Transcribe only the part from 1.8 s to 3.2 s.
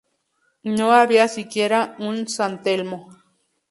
un San Telmo.